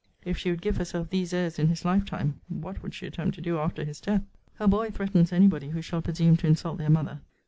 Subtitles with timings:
[0.25, 3.35] If she would give herself these airs in his life time, what would she attempt
[3.35, 4.23] to do after his death?
[4.55, 7.21] Her boy threatens any body who shall presume to insult their mother.